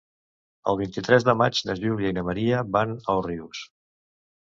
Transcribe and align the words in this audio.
El 0.73 0.79
vint-i-tres 0.79 1.27
de 1.27 1.35
maig 1.43 1.61
na 1.69 1.77
Júlia 1.83 2.17
i 2.17 2.19
na 2.21 2.25
Maria 2.33 2.65
van 2.79 2.99
a 3.01 3.19
Òrrius. 3.21 3.65